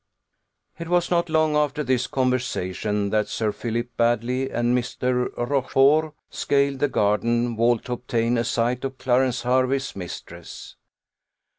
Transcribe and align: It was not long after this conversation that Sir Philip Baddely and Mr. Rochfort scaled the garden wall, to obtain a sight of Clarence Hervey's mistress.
It 0.79 0.87
was 0.89 1.11
not 1.11 1.29
long 1.29 1.55
after 1.55 1.83
this 1.83 2.07
conversation 2.07 3.11
that 3.11 3.27
Sir 3.27 3.51
Philip 3.51 3.95
Baddely 3.99 4.49
and 4.49 4.75
Mr. 4.75 5.29
Rochfort 5.37 6.15
scaled 6.31 6.79
the 6.79 6.87
garden 6.87 7.55
wall, 7.55 7.77
to 7.81 7.93
obtain 7.93 8.35
a 8.39 8.43
sight 8.43 8.83
of 8.83 8.97
Clarence 8.97 9.43
Hervey's 9.43 9.95
mistress. 9.95 10.75